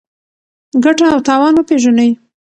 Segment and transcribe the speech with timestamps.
[0.83, 2.11] ګټه او تاوان وپېژنئ.